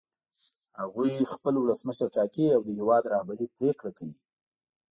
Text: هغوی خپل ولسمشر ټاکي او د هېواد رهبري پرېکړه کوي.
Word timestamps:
هغوی 0.81 1.13
خپل 1.33 1.53
ولسمشر 1.59 2.07
ټاکي 2.15 2.45
او 2.55 2.61
د 2.67 2.69
هېواد 2.79 3.03
رهبري 3.13 3.45
پرېکړه 3.57 3.91
کوي. 3.97 4.17